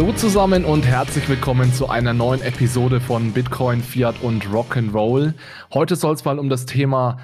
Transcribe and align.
Hallo 0.00 0.14
zusammen 0.14 0.64
und 0.64 0.86
herzlich 0.86 1.28
willkommen 1.28 1.74
zu 1.74 1.90
einer 1.90 2.14
neuen 2.14 2.40
Episode 2.40 3.02
von 3.02 3.32
Bitcoin, 3.32 3.82
Fiat 3.82 4.22
und 4.22 4.46
Rock'n'Roll. 4.46 5.34
Heute 5.74 5.94
soll 5.94 6.14
es 6.14 6.24
mal 6.24 6.38
um 6.38 6.48
das 6.48 6.64
Thema 6.64 7.18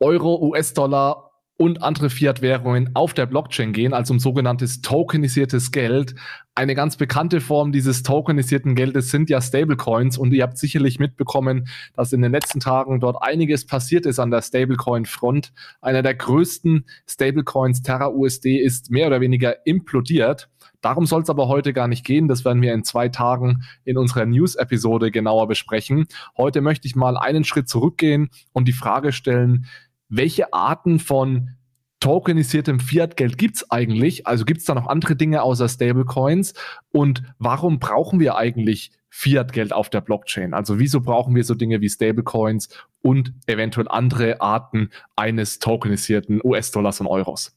Euro, 0.00 0.40
US-Dollar 0.40 1.32
und 1.58 1.82
andere 1.82 2.08
Fiat-Währungen 2.08 2.92
auf 2.94 3.12
der 3.12 3.26
Blockchain 3.26 3.74
gehen, 3.74 3.92
also 3.92 4.14
um 4.14 4.18
sogenanntes 4.18 4.80
tokenisiertes 4.80 5.72
Geld. 5.72 6.14
Eine 6.54 6.74
ganz 6.74 6.96
bekannte 6.96 7.42
Form 7.42 7.70
dieses 7.70 8.02
tokenisierten 8.02 8.74
Geldes 8.74 9.10
sind 9.10 9.28
ja 9.28 9.42
Stablecoins 9.42 10.16
und 10.16 10.32
ihr 10.32 10.42
habt 10.42 10.56
sicherlich 10.56 10.98
mitbekommen, 10.98 11.68
dass 11.96 12.14
in 12.14 12.22
den 12.22 12.32
letzten 12.32 12.60
Tagen 12.60 12.98
dort 12.98 13.22
einiges 13.22 13.66
passiert 13.66 14.06
ist 14.06 14.18
an 14.18 14.30
der 14.30 14.40
Stablecoin-Front. 14.40 15.52
Einer 15.82 16.02
der 16.02 16.14
größten 16.14 16.86
Stablecoins, 17.06 17.82
Terra 17.82 18.08
USD, 18.08 18.58
ist 18.58 18.90
mehr 18.90 19.06
oder 19.06 19.20
weniger 19.20 19.66
implodiert. 19.66 20.48
Darum 20.86 21.04
soll 21.04 21.22
es 21.22 21.30
aber 21.30 21.48
heute 21.48 21.72
gar 21.72 21.88
nicht 21.88 22.06
gehen. 22.06 22.28
Das 22.28 22.44
werden 22.44 22.62
wir 22.62 22.72
in 22.72 22.84
zwei 22.84 23.08
Tagen 23.08 23.64
in 23.82 23.98
unserer 23.98 24.24
News-Episode 24.24 25.10
genauer 25.10 25.48
besprechen. 25.48 26.06
Heute 26.36 26.60
möchte 26.60 26.86
ich 26.86 26.94
mal 26.94 27.16
einen 27.16 27.42
Schritt 27.42 27.68
zurückgehen 27.68 28.30
und 28.52 28.68
die 28.68 28.72
Frage 28.72 29.10
stellen, 29.10 29.66
welche 30.08 30.52
Arten 30.52 31.00
von 31.00 31.56
tokenisiertem 31.98 32.78
Fiat-Geld 32.78 33.36
gibt 33.36 33.56
es 33.56 33.68
eigentlich? 33.68 34.28
Also 34.28 34.44
gibt 34.44 34.60
es 34.60 34.64
da 34.66 34.76
noch 34.76 34.86
andere 34.86 35.16
Dinge 35.16 35.42
außer 35.42 35.68
Stablecoins? 35.68 36.54
Und 36.92 37.24
warum 37.40 37.80
brauchen 37.80 38.20
wir 38.20 38.36
eigentlich 38.36 38.92
Fiat-Geld 39.08 39.72
auf 39.72 39.90
der 39.90 40.02
Blockchain? 40.02 40.54
Also 40.54 40.78
wieso 40.78 41.00
brauchen 41.00 41.34
wir 41.34 41.42
so 41.42 41.56
Dinge 41.56 41.80
wie 41.80 41.88
Stablecoins 41.88 42.68
und 43.02 43.32
eventuell 43.48 43.88
andere 43.88 44.40
Arten 44.40 44.90
eines 45.16 45.58
tokenisierten 45.58 46.40
US-Dollars 46.44 47.00
und 47.00 47.08
Euros? 47.08 47.56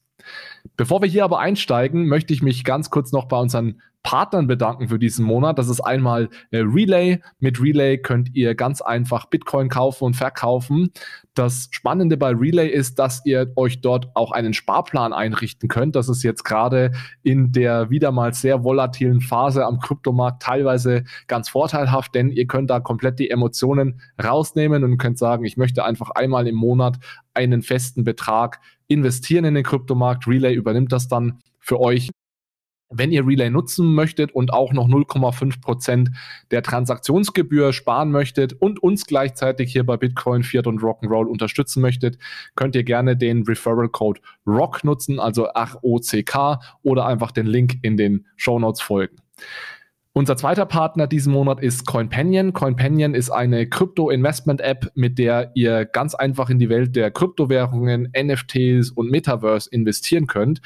Bevor 0.80 1.02
wir 1.02 1.10
hier 1.10 1.24
aber 1.24 1.40
einsteigen, 1.40 2.06
möchte 2.06 2.32
ich 2.32 2.40
mich 2.40 2.64
ganz 2.64 2.88
kurz 2.88 3.12
noch 3.12 3.26
bei 3.26 3.36
unseren 3.36 3.82
Partnern 4.02 4.46
bedanken 4.46 4.88
für 4.88 4.98
diesen 4.98 5.24
Monat. 5.24 5.58
Das 5.58 5.68
ist 5.68 5.80
einmal 5.80 6.30
äh, 6.50 6.58
Relay. 6.58 7.20
Mit 7.38 7.60
Relay 7.60 7.98
könnt 7.98 8.34
ihr 8.34 8.54
ganz 8.54 8.80
einfach 8.80 9.26
Bitcoin 9.26 9.68
kaufen 9.68 10.04
und 10.04 10.16
verkaufen. 10.16 10.90
Das 11.34 11.68
Spannende 11.70 12.16
bei 12.16 12.30
Relay 12.30 12.68
ist, 12.68 12.98
dass 12.98 13.24
ihr 13.26 13.52
euch 13.56 13.82
dort 13.82 14.08
auch 14.14 14.32
einen 14.32 14.54
Sparplan 14.54 15.12
einrichten 15.12 15.68
könnt. 15.68 15.96
Das 15.96 16.08
ist 16.08 16.22
jetzt 16.22 16.44
gerade 16.44 16.92
in 17.22 17.52
der 17.52 17.90
wieder 17.90 18.10
mal 18.10 18.32
sehr 18.32 18.64
volatilen 18.64 19.20
Phase 19.20 19.66
am 19.66 19.78
Kryptomarkt 19.80 20.42
teilweise 20.42 21.04
ganz 21.26 21.50
vorteilhaft, 21.50 22.14
denn 22.14 22.30
ihr 22.30 22.46
könnt 22.46 22.70
da 22.70 22.80
komplett 22.80 23.18
die 23.18 23.30
Emotionen 23.30 24.00
rausnehmen 24.22 24.82
und 24.82 24.96
könnt 24.98 25.18
sagen, 25.18 25.44
ich 25.44 25.56
möchte 25.56 25.84
einfach 25.84 26.10
einmal 26.10 26.48
im 26.48 26.56
Monat 26.56 26.98
einen 27.34 27.62
festen 27.62 28.04
Betrag 28.04 28.60
investieren 28.88 29.44
in 29.44 29.54
den 29.54 29.64
Kryptomarkt. 29.64 30.26
Relay 30.26 30.54
übernimmt 30.54 30.92
das 30.92 31.06
dann 31.06 31.38
für 31.60 31.78
euch. 31.78 32.10
Wenn 32.92 33.12
ihr 33.12 33.24
Relay 33.24 33.50
nutzen 33.50 33.94
möchtet 33.94 34.32
und 34.32 34.52
auch 34.52 34.72
noch 34.72 34.88
0,5 34.88 35.60
Prozent 35.60 36.10
der 36.50 36.62
Transaktionsgebühr 36.62 37.72
sparen 37.72 38.10
möchtet 38.10 38.52
und 38.52 38.82
uns 38.82 39.06
gleichzeitig 39.06 39.72
hier 39.72 39.86
bei 39.86 39.96
Bitcoin, 39.96 40.42
Fiat 40.42 40.66
und 40.66 40.80
Rock'n'Roll 40.80 41.26
unterstützen 41.26 41.80
möchtet, 41.80 42.18
könnt 42.56 42.74
ihr 42.74 42.82
gerne 42.82 43.16
den 43.16 43.44
Referral 43.44 43.88
Code 43.88 44.20
ROCK 44.44 44.82
nutzen, 44.82 45.20
also 45.20 45.44
R-O-C-K 45.44 46.60
oder 46.82 47.06
einfach 47.06 47.30
den 47.30 47.46
Link 47.46 47.76
in 47.82 47.96
den 47.96 48.26
Show 48.36 48.58
Notes 48.58 48.80
folgen. 48.80 49.16
Unser 50.12 50.36
zweiter 50.36 50.66
Partner 50.66 51.06
diesen 51.06 51.32
Monat 51.32 51.60
ist 51.60 51.86
CoinPanion. 51.86 52.52
CoinPanion 52.52 53.14
ist 53.14 53.30
eine 53.30 53.68
Krypto-Investment-App, 53.68 54.90
mit 54.96 55.20
der 55.20 55.52
ihr 55.54 55.84
ganz 55.84 56.16
einfach 56.16 56.50
in 56.50 56.58
die 56.58 56.68
Welt 56.68 56.96
der 56.96 57.12
Kryptowährungen, 57.12 58.12
NFTs 58.20 58.90
und 58.90 59.08
Metaverse 59.08 59.70
investieren 59.70 60.26
könnt. 60.26 60.60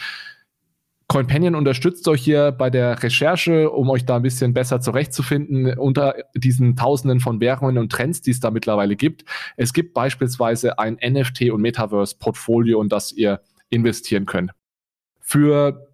CoinPanion 1.09 1.55
unterstützt 1.55 2.09
euch 2.09 2.23
hier 2.23 2.51
bei 2.53 2.71
der 2.71 3.03
Recherche, 3.03 3.71
um 3.71 3.91
euch 3.91 4.07
da 4.07 4.17
ein 4.17 4.23
bisschen 4.23 4.55
besser 4.55 4.81
zurechtzufinden 4.81 5.79
unter 5.79 6.15
diesen 6.35 6.77
Tausenden 6.77 7.21
von 7.21 7.41
Währungen 7.41 7.79
und 7.79 7.93
Trends, 7.93 8.23
die 8.23 8.31
es 8.31 8.41
da 8.41 8.51
mittlerweile 8.51 8.97
gibt. 8.97 9.25
Es 9.57 9.73
gibt 9.73 9.93
beispielsweise 9.93 10.79
ein 10.79 10.97
NFT- 10.99 11.51
und 11.51 11.61
Metaverse-Portfolio, 11.61 12.81
in 12.81 12.89
das 12.89 13.13
ihr 13.13 13.41
investieren 13.69 14.25
könnt. 14.25 14.53
Für 15.21 15.89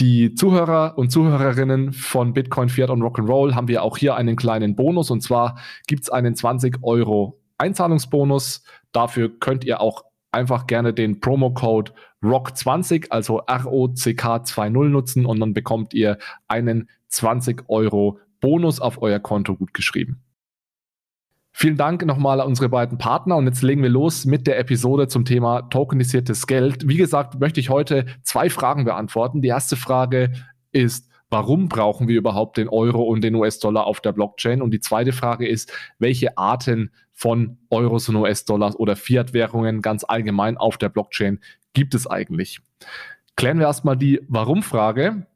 die 0.00 0.34
Zuhörer 0.34 0.96
und 0.96 1.10
Zuhörerinnen 1.10 1.92
von 1.92 2.32
Bitcoin, 2.32 2.68
Fiat 2.68 2.90
und 2.90 3.02
Rock'n'Roll 3.02 3.54
haben 3.54 3.68
wir 3.68 3.82
auch 3.82 3.98
hier 3.98 4.16
einen 4.16 4.36
kleinen 4.36 4.74
Bonus 4.74 5.10
und 5.10 5.22
zwar 5.22 5.58
gibt 5.86 6.04
es 6.04 6.10
einen 6.10 6.34
20 6.34 6.78
Euro 6.82 7.40
Einzahlungsbonus. 7.58 8.64
Dafür 8.92 9.38
könnt 9.38 9.64
ihr 9.64 9.80
auch 9.80 10.04
einfach 10.32 10.66
gerne 10.66 10.94
den 10.94 11.20
Promo-Code 11.20 11.92
ROCK20, 12.22 13.10
also 13.10 13.40
R-O-C-K 13.46 14.44
20 14.44 14.90
nutzen 14.90 15.26
und 15.26 15.40
dann 15.40 15.54
bekommt 15.54 15.94
ihr 15.94 16.18
einen 16.48 16.88
20 17.08 17.64
Euro 17.68 18.18
Bonus 18.40 18.80
auf 18.80 19.00
euer 19.02 19.20
Konto 19.20 19.56
gut 19.56 19.74
geschrieben. 19.74 20.22
Vielen 21.54 21.76
Dank 21.76 22.04
nochmal 22.06 22.40
an 22.40 22.46
unsere 22.46 22.70
beiden 22.70 22.96
Partner 22.96 23.36
und 23.36 23.46
jetzt 23.46 23.62
legen 23.62 23.82
wir 23.82 23.90
los 23.90 24.24
mit 24.24 24.46
der 24.46 24.58
Episode 24.58 25.06
zum 25.06 25.26
Thema 25.26 25.62
tokenisiertes 25.62 26.46
Geld. 26.46 26.88
Wie 26.88 26.96
gesagt, 26.96 27.38
möchte 27.38 27.60
ich 27.60 27.68
heute 27.68 28.06
zwei 28.22 28.48
Fragen 28.48 28.84
beantworten. 28.84 29.42
Die 29.42 29.48
erste 29.48 29.76
Frage 29.76 30.32
ist, 30.72 31.11
warum 31.32 31.68
brauchen 31.68 32.08
wir 32.08 32.18
überhaupt 32.18 32.58
den 32.58 32.68
Euro 32.68 33.02
und 33.02 33.24
den 33.24 33.34
US-Dollar 33.34 33.86
auf 33.86 34.00
der 34.00 34.12
Blockchain? 34.12 34.60
Und 34.60 34.70
die 34.70 34.80
zweite 34.80 35.12
Frage 35.12 35.48
ist, 35.48 35.72
welche 35.98 36.36
Arten 36.36 36.92
von 37.14 37.56
Euros 37.70 38.08
und 38.10 38.16
US-Dollars 38.16 38.76
oder 38.76 38.96
Fiat-Währungen 38.96 39.80
ganz 39.80 40.04
allgemein 40.04 40.58
auf 40.58 40.76
der 40.76 40.90
Blockchain 40.90 41.40
gibt 41.72 41.94
es 41.94 42.06
eigentlich? 42.06 42.60
Klären 43.34 43.58
wir 43.58 43.66
erstmal 43.66 43.96
die 43.96 44.20
Warum-Frage. 44.28 45.26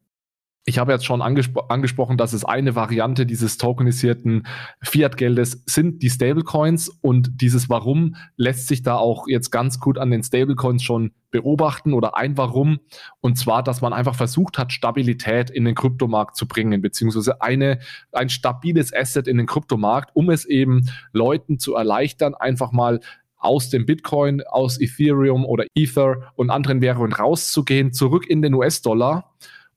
Ich 0.68 0.78
habe 0.78 0.90
jetzt 0.90 1.06
schon 1.06 1.22
angespro 1.22 1.60
angesprochen, 1.68 2.16
dass 2.16 2.32
es 2.32 2.44
eine 2.44 2.74
Variante 2.74 3.24
dieses 3.24 3.56
tokenisierten 3.56 4.48
Fiat-Geldes 4.82 5.62
sind 5.66 6.02
die 6.02 6.10
Stablecoins. 6.10 6.88
Und 6.88 7.40
dieses 7.40 7.70
Warum 7.70 8.16
lässt 8.36 8.66
sich 8.66 8.82
da 8.82 8.96
auch 8.96 9.28
jetzt 9.28 9.50
ganz 9.50 9.78
gut 9.78 9.96
an 9.96 10.10
den 10.10 10.24
Stablecoins 10.24 10.82
schon 10.82 11.12
beobachten 11.30 11.92
oder 11.92 12.16
ein 12.16 12.36
Warum. 12.36 12.80
Und 13.20 13.38
zwar, 13.38 13.62
dass 13.62 13.80
man 13.80 13.92
einfach 13.92 14.16
versucht 14.16 14.58
hat, 14.58 14.72
Stabilität 14.72 15.50
in 15.50 15.64
den 15.64 15.76
Kryptomarkt 15.76 16.34
zu 16.34 16.48
bringen, 16.48 16.82
beziehungsweise 16.82 17.40
eine, 17.40 17.78
ein 18.10 18.28
stabiles 18.28 18.92
Asset 18.92 19.28
in 19.28 19.36
den 19.36 19.46
Kryptomarkt, 19.46 20.16
um 20.16 20.30
es 20.30 20.44
eben 20.44 20.90
Leuten 21.12 21.60
zu 21.60 21.76
erleichtern, 21.76 22.34
einfach 22.34 22.72
mal 22.72 22.98
aus 23.36 23.70
dem 23.70 23.86
Bitcoin, 23.86 24.42
aus 24.42 24.80
Ethereum 24.80 25.44
oder 25.44 25.66
Ether 25.76 26.32
und 26.34 26.50
anderen 26.50 26.80
Währungen 26.80 27.12
rauszugehen, 27.12 27.92
zurück 27.92 28.26
in 28.28 28.42
den 28.42 28.54
US-Dollar 28.54 29.32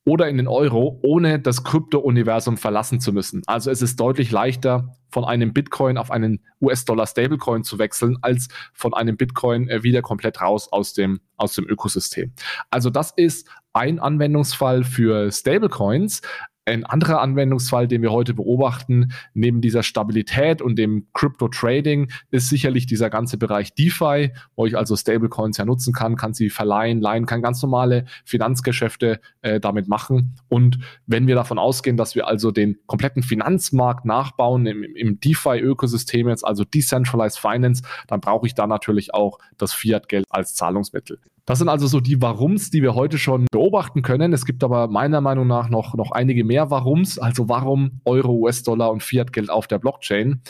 oder 0.10 0.28
in 0.28 0.38
den 0.38 0.48
Euro, 0.48 1.00
ohne 1.04 1.40
das 1.40 1.64
Krypto-Universum 1.64 2.58
verlassen 2.58 3.00
zu 3.00 3.14
müssen. 3.14 3.44
Also 3.46 3.70
es 3.70 3.84
ist 3.84 4.00
deutlich 4.00 4.32
leichter, 4.32 4.96
von 5.12 5.24
einem 5.24 5.54
Bitcoin 5.54 5.98
auf 6.00 6.10
einen 6.10 6.40
US-Dollar-Stablecoin 6.62 7.64
zu 7.64 7.78
wechseln, 7.78 8.18
als 8.22 8.48
von 8.74 8.96
einem 8.96 9.18
Bitcoin 9.18 9.70
äh, 9.70 9.84
wieder 9.84 10.02
komplett 10.02 10.42
raus 10.42 10.72
aus 10.72 10.94
dem, 10.94 11.20
aus 11.38 11.54
dem 11.54 11.68
Ökosystem. 11.68 12.34
Also 12.72 12.90
das 12.90 13.12
ist 13.16 13.48
ein 13.74 14.00
Anwendungsfall 14.00 14.84
für 14.84 15.32
Stablecoins. 15.32 16.22
Ein 16.70 16.86
anderer 16.86 17.20
Anwendungsfall, 17.22 17.88
den 17.88 18.04
wir 18.04 18.12
heute 18.12 18.36
beobachten, 18.36 19.12
neben 19.34 19.60
dieser 19.60 19.82
Stabilität 19.82 20.62
und 20.62 20.76
dem 20.76 21.08
Crypto-Trading, 21.16 22.12
ist 22.30 22.48
sicherlich 22.48 22.86
dieser 22.86 23.10
ganze 23.10 23.40
Bereich 23.40 23.74
DeFi, 23.74 24.34
wo 24.56 24.68
ich 24.68 24.78
also 24.78 24.96
Stablecoins 24.96 25.58
ja 25.58 25.66
nutzen 25.66 25.94
kann, 25.94 26.16
kann 26.16 26.36
sie 26.36 26.52
verleihen, 26.52 27.02
leihen, 27.02 27.26
kann 27.26 27.42
ganz 27.42 27.64
normale 27.64 28.06
Finanzgeschäfte 28.24 29.20
äh, 29.42 29.60
damit 29.60 29.88
machen. 29.88 30.36
Und 30.48 30.78
wenn 31.08 31.26
wir 31.26 31.34
davon 31.34 31.58
ausgehen, 31.58 31.98
dass 31.98 32.14
wir 32.14 32.28
also 32.28 32.52
den 32.52 32.78
kompletten 32.86 33.24
Finanzmarkt 33.24 34.06
nachbauen 34.06 34.68
im, 34.68 34.84
im 34.84 35.20
DeFi-Ökosystem 35.20 36.30
jetzt, 36.30 36.46
also 36.46 36.66
Decentralized 36.66 37.40
Finance, 37.40 37.82
dann 38.06 38.22
brauche 38.22 38.46
ich 38.46 38.54
da 38.54 38.68
natürlich 38.68 39.16
auch 39.16 39.40
das 39.58 39.74
Fiat-Geld 39.74 40.26
als 40.30 40.54
Zahlungsmittel. 40.54 41.20
Das 41.50 41.58
sind 41.58 41.68
also 41.68 41.88
so 41.88 42.00
die 42.00 42.22
Warums, 42.22 42.70
die 42.70 42.84
wir 42.84 42.94
heute 42.94 43.18
schon 43.18 43.48
beobachten 43.52 44.04
können. 44.04 44.34
Es 44.34 44.46
gibt 44.46 44.64
aber 44.64 44.88
meiner 44.88 45.20
Meinung 45.20 45.48
nach 45.48 45.68
noch, 45.68 45.96
noch 45.96 46.12
einige 46.12 46.44
mehr 46.44 46.70
Warums, 46.70 47.18
also 47.18 47.50
warum 47.50 48.02
Euro, 48.06 48.34
US-Dollar 48.34 48.92
und 48.92 49.02
Fiat-Geld 49.02 49.50
auf 49.50 49.66
der 49.66 49.80
Blockchain. 49.80 50.44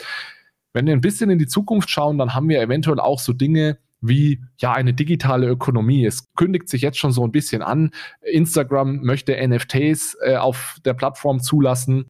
Wenn 0.74 0.86
wir 0.86 0.92
ein 0.92 1.00
bisschen 1.00 1.30
in 1.30 1.38
die 1.38 1.46
Zukunft 1.46 1.88
schauen, 1.88 2.18
dann 2.18 2.34
haben 2.34 2.50
wir 2.50 2.60
eventuell 2.60 3.00
auch 3.00 3.18
so 3.18 3.32
Dinge, 3.32 3.78
wie 4.02 4.42
ja 4.58 4.74
eine 4.74 4.92
digitale 4.92 5.46
Ökonomie. 5.48 6.04
Es 6.04 6.34
kündigt 6.34 6.68
sich 6.68 6.82
jetzt 6.82 6.98
schon 6.98 7.12
so 7.12 7.24
ein 7.24 7.32
bisschen 7.32 7.62
an. 7.62 7.92
Instagram 8.20 9.00
möchte 9.00 9.34
NFTs 9.34 10.18
äh, 10.22 10.36
auf 10.36 10.80
der 10.84 10.92
Plattform 10.92 11.40
zulassen. 11.40 12.08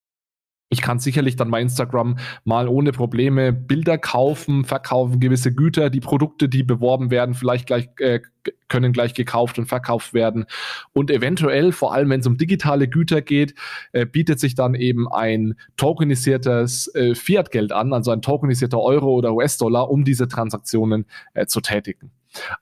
Ich 0.72 0.82
kann 0.82 1.00
sicherlich 1.00 1.34
dann 1.34 1.50
bei 1.50 1.60
Instagram 1.60 2.16
mal 2.44 2.68
ohne 2.68 2.92
Probleme 2.92 3.52
Bilder 3.52 3.98
kaufen, 3.98 4.64
verkaufen, 4.64 5.18
gewisse 5.18 5.52
Güter, 5.52 5.90
die 5.90 5.98
Produkte, 5.98 6.48
die 6.48 6.62
beworben 6.62 7.10
werden, 7.10 7.34
vielleicht 7.34 7.66
gleich 7.66 7.88
äh, 7.98 8.20
können 8.68 8.92
gleich 8.92 9.14
gekauft 9.14 9.58
und 9.58 9.66
verkauft 9.66 10.14
werden. 10.14 10.46
Und 10.92 11.10
eventuell, 11.10 11.72
vor 11.72 11.92
allem 11.92 12.10
wenn 12.10 12.20
es 12.20 12.26
um 12.26 12.38
digitale 12.38 12.88
Güter 12.88 13.20
geht, 13.20 13.54
äh, 13.92 14.06
bietet 14.06 14.40
sich 14.40 14.54
dann 14.54 14.74
eben 14.74 15.08
ein 15.12 15.56
tokenisiertes 15.76 16.94
äh, 16.94 17.14
Fiat-Geld 17.14 17.72
an, 17.72 17.92
also 17.92 18.12
ein 18.12 18.22
tokenisierter 18.22 18.80
Euro 18.80 19.12
oder 19.12 19.34
US-Dollar, 19.34 19.90
um 19.90 20.04
diese 20.04 20.28
Transaktionen 20.28 21.06
äh, 21.34 21.46
zu 21.46 21.60
tätigen. 21.60 22.12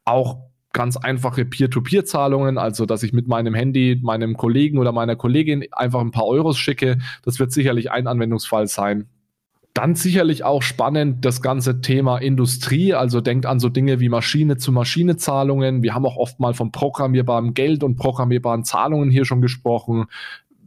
Auch 0.05 0.39
ganz 0.73 0.97
einfache 0.97 1.45
Peer-to-Peer-Zahlungen, 1.45 2.59
also 2.59 2.87
dass 2.87 3.03
ich 3.03 3.13
mit 3.13 3.27
meinem 3.27 3.55
Handy 3.55 3.99
meinem 4.03 4.37
Kollegen 4.37 4.79
oder 4.79 4.93
meiner 4.93 5.17
Kollegin 5.17 5.65
einfach 5.73 6.01
ein 6.01 6.11
paar 6.11 6.27
Euros 6.27 6.59
schicke. 6.59 6.99
Das 7.23 7.39
wird 7.39 7.53
sicherlich 7.53 7.91
ein 7.91 8.07
Anwendungsfall 8.07 8.67
sein. 8.67 9.09
Dann 9.75 9.95
sicherlich 9.95 10.43
auch 10.45 10.63
spannend 10.63 11.25
das 11.25 11.41
ganze 11.41 11.81
Thema 11.81 12.19
Industrie. 12.19 12.95
Also 12.95 13.21
denkt 13.21 13.47
an 13.47 13.61
so 13.61 13.69
Dinge 13.69 14.01
wie 14.01 14.09
Maschine-zu-Maschine-Zahlungen. 14.09 15.83
Wir 15.83 15.95
haben 15.95 16.05
auch 16.05 16.17
oft 16.17 16.41
mal 16.41 16.53
von 16.53 16.73
programmierbarem 16.73 17.55
Geld 17.55 17.85
und 17.85 17.97
programmierbaren 17.97 18.65
Zahlungen 18.65 19.11
hier 19.11 19.25
schon 19.25 19.41
gesprochen. 19.41 20.07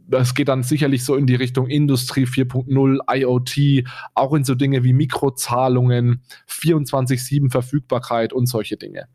Das 0.08 0.34
geht 0.34 0.48
dann 0.48 0.62
sicherlich 0.62 1.04
so 1.04 1.14
in 1.14 1.26
die 1.26 1.34
Richtung 1.34 1.68
Industrie 1.68 2.24
4.0, 2.24 3.00
IoT, 3.14 3.88
auch 4.14 4.34
in 4.34 4.44
so 4.44 4.54
Dinge 4.54 4.82
wie 4.82 4.92
Mikrozahlungen, 4.92 6.22
24-7 6.48 7.50
Verfügbarkeit 7.50 8.32
und 8.32 8.46
solche 8.46 8.76
Dinge. 8.76 9.08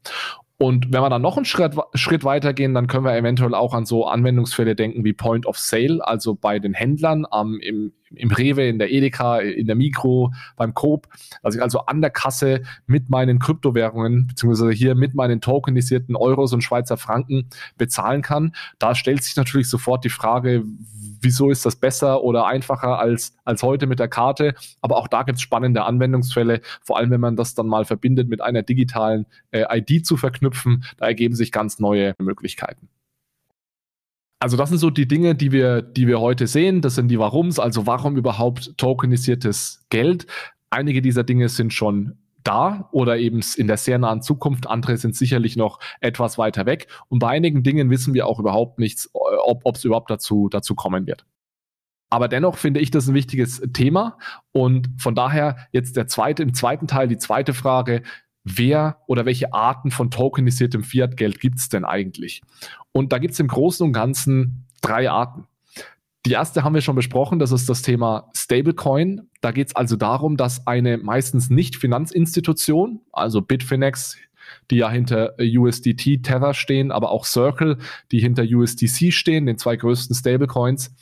Und 0.59 0.91
wenn 0.91 1.01
wir 1.01 1.09
dann 1.09 1.21
noch 1.21 1.37
einen 1.37 1.45
Schritt, 1.45 1.75
Schritt 1.93 2.23
weitergehen, 2.23 2.73
dann 2.73 2.87
können 2.87 3.05
wir 3.05 3.15
eventuell 3.15 3.53
auch 3.53 3.75
an 3.75 3.85
so 3.85 4.07
Anwendungsfälle 4.07 4.75
denken 4.75 5.03
wie 5.03 5.13
Point 5.13 5.45
of 5.45 5.57
Sale, 5.59 5.99
also 6.01 6.33
bei 6.33 6.57
den 6.57 6.73
Händlern 6.73 7.27
ähm, 7.31 7.59
im, 7.61 7.93
im 8.15 8.31
Rewe, 8.31 8.67
in 8.67 8.79
der 8.79 8.91
Edeka, 8.91 9.39
in 9.39 9.67
der 9.67 9.75
Mikro, 9.75 10.31
beim 10.55 10.73
Coop, 10.73 11.07
dass 11.43 11.55
ich 11.55 11.61
also 11.61 11.79
an 11.81 12.01
der 12.01 12.09
Kasse 12.09 12.61
mit 12.85 13.09
meinen 13.09 13.39
Kryptowährungen, 13.39 14.27
beziehungsweise 14.27 14.71
hier 14.71 14.95
mit 14.95 15.15
meinen 15.15 15.41
tokenisierten 15.41 16.15
Euros 16.15 16.53
und 16.53 16.61
Schweizer 16.61 16.97
Franken 16.97 17.49
bezahlen 17.77 18.21
kann. 18.21 18.53
Da 18.79 18.95
stellt 18.95 19.23
sich 19.23 19.35
natürlich 19.35 19.69
sofort 19.69 20.05
die 20.05 20.09
Frage, 20.09 20.63
wieso 21.21 21.49
ist 21.49 21.65
das 21.65 21.75
besser 21.75 22.23
oder 22.23 22.45
einfacher 22.45 22.99
als, 22.99 23.35
als 23.45 23.63
heute 23.63 23.87
mit 23.87 23.99
der 23.99 24.07
Karte. 24.07 24.55
Aber 24.81 24.97
auch 24.97 25.07
da 25.07 25.23
gibt 25.23 25.37
es 25.37 25.41
spannende 25.41 25.83
Anwendungsfälle, 25.83 26.61
vor 26.81 26.97
allem 26.97 27.11
wenn 27.11 27.21
man 27.21 27.35
das 27.35 27.55
dann 27.55 27.67
mal 27.67 27.85
verbindet 27.85 28.29
mit 28.29 28.41
einer 28.41 28.63
digitalen 28.63 29.25
äh, 29.51 29.65
ID 29.77 30.05
zu 30.05 30.17
verknüpfen. 30.17 30.83
Da 30.97 31.07
ergeben 31.07 31.35
sich 31.35 31.51
ganz 31.51 31.79
neue 31.79 32.13
Möglichkeiten. 32.19 32.89
Also 34.39 34.55
das 34.55 34.69
sind 34.69 34.77
so 34.77 34.89
die 34.89 35.07
Dinge, 35.07 35.35
die 35.35 35.51
wir, 35.51 35.81
die 35.81 36.07
wir 36.07 36.19
heute 36.19 36.47
sehen. 36.47 36.81
Das 36.81 36.95
sind 36.95 37.07
die 37.07 37.19
Warums, 37.19 37.59
also 37.59 37.87
warum 37.87 38.17
überhaupt 38.17 38.77
tokenisiertes 38.77 39.85
Geld. 39.89 40.27
Einige 40.69 41.01
dieser 41.01 41.23
Dinge 41.23 41.49
sind 41.49 41.73
schon 41.73 42.17
da 42.43 42.87
oder 42.91 43.17
eben 43.17 43.41
in 43.57 43.67
der 43.67 43.77
sehr 43.77 43.97
nahen 43.97 44.21
Zukunft. 44.21 44.67
Andere 44.67 44.97
sind 44.97 45.15
sicherlich 45.15 45.57
noch 45.57 45.79
etwas 46.01 46.37
weiter 46.37 46.65
weg. 46.65 46.87
Und 47.09 47.19
bei 47.19 47.29
einigen 47.29 47.63
Dingen 47.63 47.89
wissen 47.89 48.13
wir 48.13 48.27
auch 48.27 48.39
überhaupt 48.39 48.79
nichts, 48.79 49.09
ob 49.13 49.75
es 49.75 49.83
überhaupt 49.83 50.09
dazu, 50.09 50.49
dazu 50.49 50.75
kommen 50.75 51.07
wird. 51.07 51.25
Aber 52.09 52.29
dennoch 52.29 52.55
finde 52.55 52.79
ich 52.79 52.89
das 52.89 53.07
ein 53.07 53.15
wichtiges 53.15 53.61
Thema. 53.73 54.17
Und 54.53 54.89
von 54.97 55.13
daher 55.13 55.57
jetzt 55.71 55.97
der 55.97 56.07
zweite, 56.07 56.43
im 56.43 56.53
zweiten 56.53 56.87
Teil 56.87 57.07
die 57.07 57.17
zweite 57.17 57.53
Frage, 57.53 58.03
wer 58.47 59.01
oder 59.07 59.25
welche 59.25 59.53
Arten 59.53 59.91
von 59.91 60.09
tokenisiertem 60.09 60.83
Fiat-Geld 60.83 61.39
gibt 61.39 61.59
es 61.59 61.69
denn 61.69 61.85
eigentlich? 61.85 62.41
Und 62.91 63.11
da 63.11 63.17
gibt 63.17 63.33
es 63.33 63.39
im 63.39 63.47
Großen 63.47 63.85
und 63.85 63.93
Ganzen 63.93 64.65
drei 64.81 65.09
Arten. 65.09 65.47
Die 66.25 66.33
erste 66.33 66.63
haben 66.63 66.73
wir 66.73 66.81
schon 66.81 66.95
besprochen, 66.95 67.39
das 67.39 67.51
ist 67.51 67.69
das 67.69 67.81
Thema 67.81 68.29
Stablecoin. 68.35 69.29
Da 69.41 69.51
geht 69.51 69.67
es 69.67 69.75
also 69.75 69.95
darum, 69.95 70.35
dass 70.35 70.67
eine 70.67 70.97
meistens 70.97 71.49
nicht 71.49 71.77
Finanzinstitution, 71.77 73.01
also 73.13 73.41
Bitfinex, 73.41 74.17
die 74.71 74.77
ja 74.77 74.89
hinter 74.89 75.35
USDT 75.39 76.21
Tether 76.23 76.53
stehen, 76.53 76.91
aber 76.91 77.11
auch 77.11 77.25
Circle, 77.25 77.77
die 78.11 78.19
hinter 78.19 78.43
USDC 78.43 79.13
stehen, 79.13 79.45
den 79.45 79.57
zwei 79.57 79.75
größten 79.77 80.15
Stablecoins, 80.15 80.93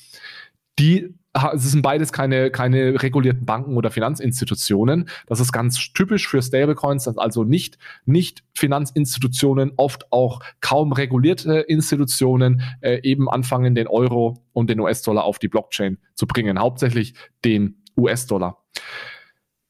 die 0.78 1.16
es 1.54 1.72
sind 1.72 1.82
beides 1.82 2.14
keine, 2.14 2.50
keine 2.50 3.02
regulierten 3.02 3.46
Banken 3.46 3.76
oder 3.76 3.92
Finanzinstitutionen. 3.92 5.10
Das 5.28 5.40
ist 5.40 5.52
ganz 5.52 5.92
typisch 5.94 6.28
für 6.28 6.42
Stablecoins, 6.42 7.04
dass 7.04 7.18
also 7.18 7.44
nicht, 7.44 7.78
nicht 8.06 8.44
Finanzinstitutionen, 8.54 9.74
oft 9.76 10.12
auch 10.12 10.40
kaum 10.62 10.94
regulierte 10.94 11.60
Institutionen 11.60 12.62
äh, 12.82 13.02
eben 13.04 13.30
anfangen, 13.30 13.76
den 13.76 13.88
Euro 13.88 14.44
und 14.54 14.70
den 14.70 14.80
US-Dollar 14.80 15.26
auf 15.26 15.40
die 15.40 15.50
Blockchain 15.50 15.98
zu 16.14 16.26
bringen. 16.26 16.60
Hauptsächlich 16.60 17.16
den 17.44 17.84
US-Dollar. 17.98 18.64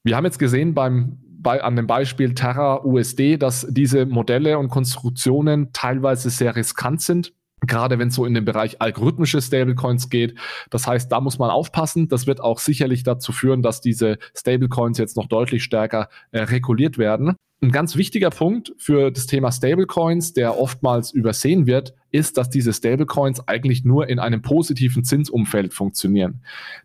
Wir 0.04 0.16
haben 0.16 0.26
jetzt 0.26 0.40
gesehen 0.40 0.74
beim 0.74 1.20
bei, 1.46 1.62
an 1.64 1.76
dem 1.76 1.86
Beispiel 1.86 2.34
Terra 2.34 2.84
USD, 2.84 3.38
dass 3.38 3.68
diese 3.70 4.08
Modelle 4.08 4.58
und 4.58 4.70
Konstruktionen 4.70 5.72
teilweise 5.74 6.32
sehr 6.32 6.56
riskant 6.56 7.02
sind 7.02 7.34
gerade 7.68 8.00
wenn 8.00 8.10
es 8.10 8.16
so 8.16 8.26
in 8.26 8.34
den 8.34 8.46
Bereich 8.46 8.82
algorithmische 8.82 9.42
Stablecoins 9.42 10.10
geht. 10.10 10.38
Das 10.70 10.88
heißt, 10.88 11.12
da 11.12 11.22
muss 11.22 11.40
man 11.40 11.50
aufpassen. 11.50 12.08
Das 12.08 12.28
wird 12.28 12.42
auch 12.42 12.60
sicherlich 12.60 13.04
dazu 13.04 13.32
führen, 13.32 13.62
dass 13.62 13.82
diese 13.82 14.18
Stablecoins 14.36 14.98
jetzt 14.98 15.18
noch 15.18 15.28
deutlich 15.28 15.64
stärker 15.64 16.10
äh, 16.32 16.42
reguliert 16.42 16.98
werden. 16.98 17.36
Ein 17.62 17.72
ganz 17.72 17.96
wichtiger 17.96 18.30
Punkt 18.30 18.74
für 18.78 19.12
das 19.12 19.28
Thema 19.28 19.52
Stablecoins, 19.52 20.34
der 20.34 20.60
oftmals 20.60 21.12
übersehen 21.12 21.66
wird, 21.66 21.94
ist, 22.16 22.38
dass 22.38 22.50
diese 22.50 22.72
Stablecoins 22.72 23.46
eigentlich 23.48 23.84
nur 23.84 24.08
in 24.08 24.20
einem 24.20 24.42
positiven 24.42 25.04
Zinsumfeld 25.04 25.74
funktionieren. 25.74 26.42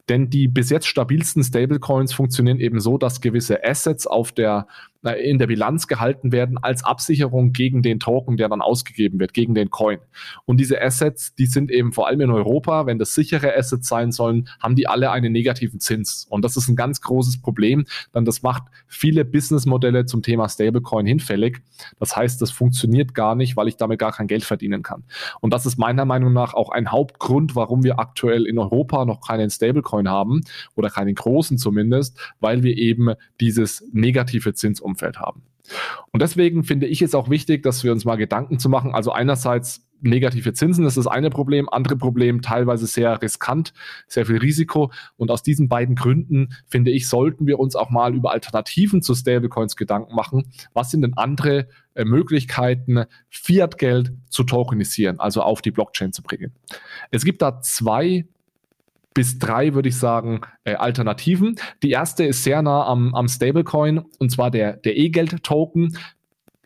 Denn 0.08 0.28
die 0.28 0.48
bis 0.48 0.70
jetzt 0.70 0.88
stabilsten 0.88 1.44
Stablecoins 1.44 2.12
funktionieren 2.12 2.58
eben 2.58 2.80
so, 2.80 2.98
dass 2.98 3.20
gewisse 3.20 3.64
Assets 3.64 4.08
auf 4.08 4.32
der, 4.32 4.66
in 5.22 5.38
der 5.38 5.46
Bilanz 5.46 5.86
gehalten 5.86 6.32
werden 6.32 6.58
als 6.58 6.82
Absicherung 6.82 7.52
gegen 7.52 7.82
den 7.82 8.00
Token, 8.00 8.36
der 8.36 8.48
dann 8.48 8.60
ausgegeben 8.60 9.20
wird, 9.20 9.32
gegen 9.32 9.54
den 9.54 9.70
Coin. 9.70 10.00
Und 10.46 10.58
diese 10.58 10.82
Assets, 10.82 11.34
die 11.36 11.46
sind 11.46 11.70
eben 11.70 11.92
vor 11.92 12.08
allem 12.08 12.22
in 12.22 12.30
Europa, 12.30 12.86
wenn 12.86 12.98
das 12.98 13.14
sichere 13.14 13.56
Assets 13.56 13.86
sein 13.86 14.10
sollen, 14.10 14.48
haben 14.60 14.74
die 14.74 14.88
alle 14.88 15.12
einen 15.12 15.32
negativen 15.32 15.78
Zins. 15.78 16.26
Und 16.28 16.44
das 16.44 16.56
ist 16.56 16.68
ein 16.68 16.76
ganz 16.76 17.00
großes 17.02 17.40
Problem, 17.40 17.86
denn 18.14 18.24
das 18.24 18.42
macht 18.42 18.64
viele 18.88 19.24
Businessmodelle 19.24 20.06
zum 20.06 20.22
Thema 20.22 20.48
Stablecoin 20.60 21.06
hinfällig. 21.06 21.62
Das 21.98 22.16
heißt, 22.16 22.40
das 22.42 22.50
funktioniert 22.50 23.14
gar 23.14 23.34
nicht, 23.34 23.56
weil 23.56 23.68
ich 23.68 23.76
damit 23.76 23.98
gar 23.98 24.12
kein 24.12 24.26
Geld 24.26 24.44
verdienen 24.44 24.82
kann. 24.82 25.04
Und 25.40 25.52
das 25.54 25.64
ist 25.64 25.78
meiner 25.78 26.04
Meinung 26.04 26.32
nach 26.32 26.54
auch 26.54 26.70
ein 26.70 26.92
Hauptgrund, 26.92 27.56
warum 27.56 27.82
wir 27.82 27.98
aktuell 27.98 28.46
in 28.46 28.58
Europa 28.58 29.04
noch 29.04 29.20
keinen 29.26 29.50
Stablecoin 29.50 30.08
haben 30.08 30.42
oder 30.76 30.90
keinen 30.90 31.14
großen 31.14 31.58
zumindest, 31.58 32.18
weil 32.40 32.62
wir 32.62 32.76
eben 32.76 33.14
dieses 33.40 33.84
negative 33.92 34.54
Zinsumfeld 34.54 35.18
haben. 35.18 35.42
Und 36.12 36.20
deswegen 36.20 36.64
finde 36.64 36.86
ich 36.86 37.00
es 37.00 37.14
auch 37.14 37.30
wichtig, 37.30 37.62
dass 37.62 37.84
wir 37.84 37.92
uns 37.92 38.04
mal 38.04 38.16
Gedanken 38.16 38.58
zu 38.58 38.68
machen. 38.68 38.92
Also 38.94 39.12
einerseits 39.12 39.86
negative 40.02 40.52
Zinsen 40.52 40.86
ist 40.86 40.96
das 40.96 41.06
eine 41.06 41.30
Problem, 41.30 41.68
andere 41.68 41.96
Problem 41.96 42.42
teilweise 42.42 42.86
sehr 42.86 43.20
riskant, 43.20 43.72
sehr 44.06 44.26
viel 44.26 44.38
Risiko. 44.38 44.90
Und 45.16 45.30
aus 45.30 45.42
diesen 45.42 45.68
beiden 45.68 45.94
Gründen 45.94 46.54
finde 46.66 46.90
ich, 46.90 47.08
sollten 47.08 47.46
wir 47.46 47.58
uns 47.58 47.76
auch 47.76 47.90
mal 47.90 48.14
über 48.14 48.32
Alternativen 48.32 49.02
zu 49.02 49.14
Stablecoins 49.14 49.76
Gedanken 49.76 50.14
machen. 50.14 50.50
Was 50.72 50.90
sind 50.90 51.02
denn 51.02 51.14
andere 51.16 51.68
äh, 51.94 52.04
Möglichkeiten, 52.04 53.04
Fiat-Geld 53.28 54.12
zu 54.28 54.44
tokenisieren, 54.44 55.20
also 55.20 55.42
auf 55.42 55.62
die 55.62 55.70
Blockchain 55.70 56.12
zu 56.12 56.22
bringen? 56.22 56.52
Es 57.10 57.24
gibt 57.24 57.42
da 57.42 57.60
zwei 57.60 58.26
bis 59.14 59.38
drei, 59.38 59.74
würde 59.74 59.88
ich 59.88 59.98
sagen, 59.98 60.40
äh, 60.64 60.74
Alternativen. 60.74 61.56
Die 61.82 61.90
erste 61.90 62.24
ist 62.24 62.44
sehr 62.44 62.62
nah 62.62 62.86
am, 62.86 63.14
am 63.14 63.28
Stablecoin 63.28 63.98
und 64.18 64.30
zwar 64.30 64.50
der, 64.50 64.76
der 64.76 64.96
E-Geld-Token. 64.96 65.96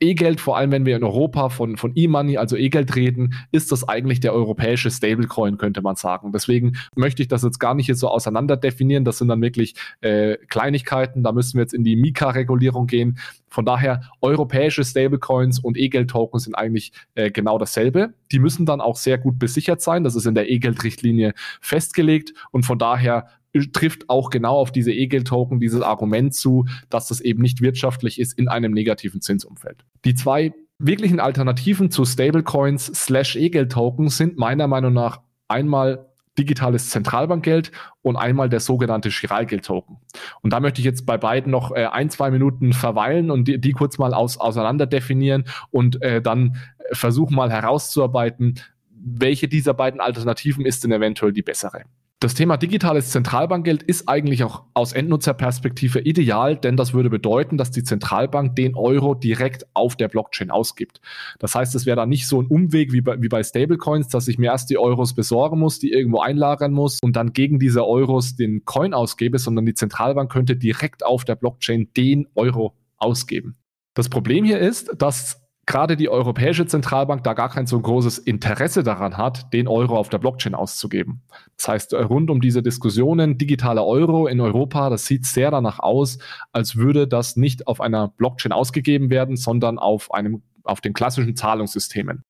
E-Geld, 0.00 0.40
vor 0.40 0.56
allem 0.56 0.72
wenn 0.72 0.86
wir 0.86 0.96
in 0.96 1.04
Europa 1.04 1.48
von, 1.48 1.76
von 1.76 1.92
E-Money, 1.94 2.36
also 2.36 2.56
E-Geld 2.56 2.96
reden, 2.96 3.34
ist 3.52 3.70
das 3.70 3.88
eigentlich 3.88 4.20
der 4.20 4.34
europäische 4.34 4.90
Stablecoin, 4.90 5.56
könnte 5.56 5.82
man 5.82 5.96
sagen. 5.96 6.32
Deswegen 6.32 6.76
möchte 6.96 7.22
ich 7.22 7.28
das 7.28 7.42
jetzt 7.42 7.60
gar 7.60 7.74
nicht 7.74 7.86
hier 7.86 7.94
so 7.94 8.08
auseinander 8.08 8.56
definieren. 8.56 9.04
Das 9.04 9.18
sind 9.18 9.28
dann 9.28 9.40
wirklich 9.40 9.74
äh, 10.00 10.36
Kleinigkeiten. 10.48 11.22
Da 11.22 11.32
müssen 11.32 11.54
wir 11.56 11.62
jetzt 11.62 11.74
in 11.74 11.84
die 11.84 11.96
Mika-Regulierung 11.96 12.86
gehen. 12.86 13.18
Von 13.48 13.64
daher, 13.64 14.02
europäische 14.20 14.84
Stablecoins 14.84 15.60
und 15.60 15.76
E-Geld-Tokens 15.76 16.44
sind 16.44 16.54
eigentlich 16.54 16.92
äh, 17.14 17.30
genau 17.30 17.58
dasselbe. 17.58 18.14
Die 18.32 18.40
müssen 18.40 18.66
dann 18.66 18.80
auch 18.80 18.96
sehr 18.96 19.16
gut 19.16 19.38
besichert 19.38 19.80
sein. 19.80 20.02
Das 20.02 20.16
ist 20.16 20.26
in 20.26 20.34
der 20.34 20.50
E-Geld-Richtlinie 20.50 21.34
festgelegt. 21.60 22.34
Und 22.50 22.66
von 22.66 22.78
daher 22.78 23.28
trifft 23.72 24.08
auch 24.08 24.30
genau 24.30 24.56
auf 24.56 24.72
diese 24.72 24.92
E-Geld-Token 24.92 25.60
dieses 25.60 25.82
Argument 25.82 26.34
zu, 26.34 26.66
dass 26.90 27.08
das 27.08 27.20
eben 27.20 27.42
nicht 27.42 27.60
wirtschaftlich 27.60 28.20
ist 28.20 28.38
in 28.38 28.48
einem 28.48 28.72
negativen 28.72 29.20
Zinsumfeld. 29.20 29.84
Die 30.04 30.14
zwei 30.14 30.52
wirklichen 30.78 31.20
Alternativen 31.20 31.90
zu 31.90 32.04
Stablecoins 32.04 32.86
slash 32.86 33.36
E-Geld-Token 33.36 34.08
sind 34.08 34.36
meiner 34.36 34.66
Meinung 34.66 34.92
nach 34.92 35.20
einmal 35.48 36.06
digitales 36.38 36.90
Zentralbankgeld 36.90 37.70
und 38.02 38.16
einmal 38.16 38.48
der 38.48 38.60
sogenannte 38.60 39.08
Chiralgeld-Token. 39.08 39.98
Und 40.42 40.52
da 40.52 40.58
möchte 40.58 40.80
ich 40.80 40.84
jetzt 40.84 41.06
bei 41.06 41.16
beiden 41.16 41.52
noch 41.52 41.70
äh, 41.70 41.86
ein, 41.86 42.10
zwei 42.10 42.30
Minuten 42.32 42.72
verweilen 42.72 43.30
und 43.30 43.46
die, 43.46 43.60
die 43.60 43.72
kurz 43.72 43.98
mal 43.98 44.14
aus, 44.14 44.38
auseinander 44.38 44.86
definieren 44.86 45.44
und 45.70 46.02
äh, 46.02 46.20
dann 46.20 46.56
versuchen 46.90 47.36
mal 47.36 47.52
herauszuarbeiten, 47.52 48.60
welche 48.90 49.48
dieser 49.48 49.74
beiden 49.74 50.00
Alternativen 50.00 50.66
ist 50.66 50.82
denn 50.82 50.92
eventuell 50.92 51.32
die 51.32 51.42
bessere. 51.42 51.84
Das 52.24 52.32
Thema 52.32 52.56
digitales 52.56 53.10
Zentralbankgeld 53.10 53.82
ist 53.82 54.08
eigentlich 54.08 54.44
auch 54.44 54.62
aus 54.72 54.94
Endnutzerperspektive 54.94 56.00
ideal, 56.00 56.56
denn 56.56 56.74
das 56.74 56.94
würde 56.94 57.10
bedeuten, 57.10 57.58
dass 57.58 57.70
die 57.70 57.82
Zentralbank 57.82 58.56
den 58.56 58.76
Euro 58.76 59.14
direkt 59.14 59.66
auf 59.74 59.94
der 59.94 60.08
Blockchain 60.08 60.50
ausgibt. 60.50 61.02
Das 61.38 61.54
heißt, 61.54 61.74
es 61.74 61.84
wäre 61.84 61.96
dann 61.96 62.08
nicht 62.08 62.26
so 62.26 62.40
ein 62.40 62.46
Umweg 62.46 62.94
wie 62.94 63.02
bei, 63.02 63.20
wie 63.20 63.28
bei 63.28 63.42
Stablecoins, 63.42 64.08
dass 64.08 64.26
ich 64.26 64.38
mir 64.38 64.52
erst 64.52 64.70
die 64.70 64.78
Euros 64.78 65.12
besorgen 65.12 65.58
muss, 65.58 65.80
die 65.80 65.92
irgendwo 65.92 66.20
einlagern 66.20 66.72
muss 66.72 66.98
und 67.02 67.14
dann 67.14 67.34
gegen 67.34 67.58
diese 67.58 67.86
Euros 67.86 68.36
den 68.36 68.64
Coin 68.64 68.94
ausgebe, 68.94 69.38
sondern 69.38 69.66
die 69.66 69.74
Zentralbank 69.74 70.32
könnte 70.32 70.56
direkt 70.56 71.04
auf 71.04 71.26
der 71.26 71.34
Blockchain 71.34 71.90
den 71.94 72.26
Euro 72.36 72.72
ausgeben. 72.96 73.54
Das 73.92 74.08
Problem 74.08 74.46
hier 74.46 74.60
ist, 74.60 74.94
dass 74.96 75.43
gerade 75.66 75.96
die 75.96 76.08
Europäische 76.08 76.66
Zentralbank 76.66 77.24
da 77.24 77.32
gar 77.32 77.48
kein 77.48 77.66
so 77.66 77.80
großes 77.80 78.18
Interesse 78.18 78.82
daran 78.82 79.16
hat, 79.16 79.52
den 79.52 79.68
Euro 79.68 79.96
auf 79.96 80.08
der 80.08 80.18
Blockchain 80.18 80.54
auszugeben. 80.54 81.22
Das 81.56 81.68
heißt, 81.68 81.94
rund 81.94 82.30
um 82.30 82.40
diese 82.40 82.62
Diskussionen, 82.62 83.38
digitaler 83.38 83.84
Euro 83.86 84.26
in 84.26 84.40
Europa, 84.40 84.90
das 84.90 85.06
sieht 85.06 85.26
sehr 85.26 85.50
danach 85.50 85.78
aus, 85.78 86.18
als 86.52 86.76
würde 86.76 87.08
das 87.08 87.36
nicht 87.36 87.66
auf 87.66 87.80
einer 87.80 88.08
Blockchain 88.08 88.52
ausgegeben 88.52 89.10
werden, 89.10 89.36
sondern 89.36 89.78
auf 89.78 90.12
einem, 90.12 90.42
auf 90.64 90.80
den 90.80 90.92
klassischen 90.92 91.36
Zahlungssystemen. 91.36 92.22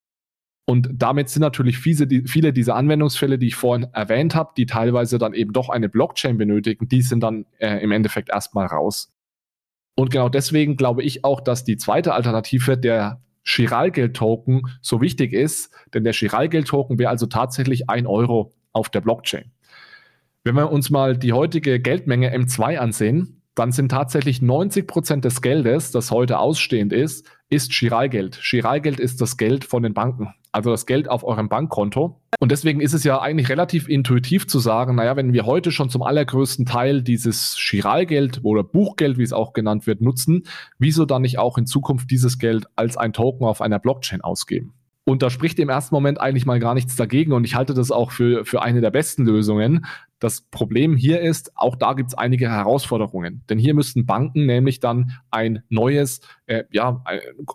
Und 0.66 0.88
damit 0.94 1.28
sind 1.28 1.42
natürlich 1.42 1.78
viele, 1.78 2.06
viele 2.26 2.52
dieser 2.52 2.76
Anwendungsfälle, 2.76 3.38
die 3.38 3.48
ich 3.48 3.54
vorhin 3.54 3.88
erwähnt 3.92 4.34
habe, 4.34 4.52
die 4.56 4.64
teilweise 4.64 5.18
dann 5.18 5.34
eben 5.34 5.52
doch 5.52 5.68
eine 5.68 5.90
Blockchain 5.90 6.38
benötigen, 6.38 6.88
die 6.88 7.02
sind 7.02 7.20
dann 7.20 7.44
äh, 7.58 7.82
im 7.82 7.92
Endeffekt 7.92 8.30
erstmal 8.30 8.66
raus. 8.66 9.12
Und 9.96 10.10
genau 10.10 10.28
deswegen 10.28 10.76
glaube 10.76 11.02
ich 11.02 11.24
auch, 11.24 11.40
dass 11.40 11.64
die 11.64 11.76
zweite 11.76 12.14
Alternative 12.14 12.78
der 12.78 13.20
Chiralgeld-Token 13.44 14.62
so 14.80 15.00
wichtig 15.00 15.32
ist, 15.32 15.72
denn 15.92 16.04
der 16.04 16.12
Chiralgeld-Token 16.12 16.98
wäre 16.98 17.10
also 17.10 17.26
tatsächlich 17.26 17.88
ein 17.88 18.06
Euro 18.06 18.52
auf 18.72 18.88
der 18.88 19.00
Blockchain. 19.00 19.52
Wenn 20.42 20.56
wir 20.56 20.70
uns 20.70 20.90
mal 20.90 21.16
die 21.16 21.32
heutige 21.32 21.80
Geldmenge 21.80 22.34
M2 22.34 22.76
ansehen, 22.76 23.42
dann 23.54 23.72
sind 23.72 23.90
tatsächlich 23.90 24.42
90 24.42 24.86
Prozent 24.86 25.24
des 25.24 25.40
Geldes, 25.40 25.90
das 25.92 26.10
heute 26.10 26.38
ausstehend 26.38 26.92
ist, 26.92 27.26
ist 27.48 27.72
Chiralgeld. 27.72 28.36
Chiralgeld 28.36 28.98
ist 28.98 29.20
das 29.20 29.36
Geld 29.36 29.64
von 29.64 29.82
den 29.82 29.94
Banken, 29.94 30.34
also 30.54 30.70
das 30.70 30.86
Geld 30.86 31.10
auf 31.10 31.24
eurem 31.24 31.48
Bankkonto. 31.48 32.20
Und 32.38 32.52
deswegen 32.52 32.80
ist 32.80 32.92
es 32.92 33.02
ja 33.02 33.20
eigentlich 33.20 33.48
relativ 33.48 33.88
intuitiv 33.88 34.46
zu 34.46 34.60
sagen, 34.60 34.94
naja, 34.94 35.16
wenn 35.16 35.32
wir 35.32 35.46
heute 35.46 35.72
schon 35.72 35.90
zum 35.90 36.02
allergrößten 36.02 36.64
Teil 36.64 37.02
dieses 37.02 37.56
Chiralgeld 37.58 38.40
oder 38.44 38.62
Buchgeld, 38.62 39.18
wie 39.18 39.22
es 39.22 39.32
auch 39.32 39.52
genannt 39.52 39.86
wird, 39.86 40.00
nutzen, 40.00 40.44
wieso 40.78 41.06
dann 41.06 41.22
nicht 41.22 41.38
auch 41.38 41.58
in 41.58 41.66
Zukunft 41.66 42.10
dieses 42.10 42.38
Geld 42.38 42.66
als 42.76 42.96
ein 42.96 43.12
Token 43.12 43.46
auf 43.46 43.60
einer 43.60 43.80
Blockchain 43.80 44.20
ausgeben? 44.20 44.74
Und 45.06 45.22
da 45.22 45.28
spricht 45.28 45.58
im 45.58 45.68
ersten 45.68 45.94
Moment 45.94 46.20
eigentlich 46.20 46.46
mal 46.46 46.60
gar 46.60 46.74
nichts 46.74 46.96
dagegen. 46.96 47.32
Und 47.32 47.44
ich 47.44 47.56
halte 47.56 47.74
das 47.74 47.90
auch 47.90 48.10
für, 48.10 48.44
für 48.44 48.62
eine 48.62 48.80
der 48.80 48.90
besten 48.90 49.26
Lösungen. 49.26 49.84
Das 50.20 50.42
Problem 50.42 50.96
hier 50.96 51.20
ist, 51.20 51.52
auch 51.56 51.76
da 51.76 51.92
gibt 51.92 52.10
es 52.10 52.14
einige 52.14 52.48
Herausforderungen. 52.50 53.42
Denn 53.48 53.58
hier 53.58 53.74
müssten 53.74 54.06
Banken 54.06 54.46
nämlich 54.46 54.80
dann 54.80 55.12
ein 55.30 55.62
neues, 55.68 56.20
äh, 56.46 56.64
ja, 56.70 57.04